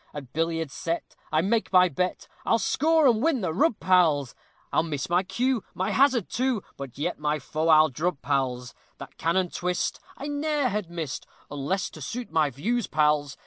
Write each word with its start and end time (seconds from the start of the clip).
At 0.15 0.33
billiards 0.33 0.73
set, 0.73 1.15
I 1.31 1.41
make 1.41 1.71
my 1.71 1.87
bet, 1.87 2.27
I'll 2.43 2.57
score 2.57 3.05
and 3.05 3.21
win 3.21 3.41
the 3.41 3.53
rub, 3.53 3.79
pals; 3.79 4.33
I 4.73 4.81
miss 4.81 5.11
my 5.11 5.21
cue, 5.21 5.63
my 5.75 5.91
hazard, 5.91 6.27
too, 6.27 6.63
But 6.75 6.97
yet 6.97 7.19
my 7.19 7.37
foe 7.37 7.67
I'll 7.67 7.89
drub, 7.89 8.19
pals. 8.23 8.73
That 8.97 9.17
cannon 9.19 9.51
twist, 9.51 9.99
I 10.17 10.27
ne'er 10.27 10.69
had 10.69 10.89
missed, 10.89 11.27
Unless 11.51 11.91
to 11.91 12.01
suit 12.01 12.31
my 12.31 12.49
views, 12.49 12.87
pals. 12.87 13.37